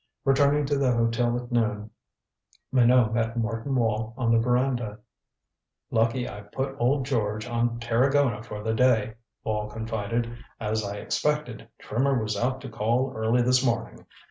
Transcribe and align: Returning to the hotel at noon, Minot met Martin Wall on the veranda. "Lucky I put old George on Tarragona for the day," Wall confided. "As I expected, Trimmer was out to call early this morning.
Returning 0.25 0.65
to 0.65 0.79
the 0.79 0.91
hotel 0.93 1.37
at 1.39 1.51
noon, 1.51 1.91
Minot 2.71 3.13
met 3.13 3.37
Martin 3.37 3.75
Wall 3.75 4.15
on 4.17 4.31
the 4.31 4.39
veranda. 4.39 4.97
"Lucky 5.91 6.27
I 6.27 6.41
put 6.41 6.75
old 6.79 7.05
George 7.05 7.45
on 7.45 7.79
Tarragona 7.79 8.41
for 8.41 8.63
the 8.63 8.73
day," 8.73 9.13
Wall 9.43 9.69
confided. 9.69 10.39
"As 10.59 10.83
I 10.83 10.97
expected, 10.97 11.67
Trimmer 11.77 12.19
was 12.19 12.35
out 12.35 12.61
to 12.61 12.69
call 12.69 13.13
early 13.15 13.43
this 13.43 13.63
morning. 13.63 14.07